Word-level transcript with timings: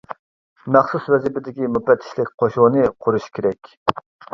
مەخسۇس 0.75 1.05
ۋەزىپىدىكى 1.15 1.71
مۇپەتتىشلىك 1.75 2.35
قوشۇنى 2.43 2.91
قۇرۇش 2.99 3.33
كېرەك. 3.41 3.77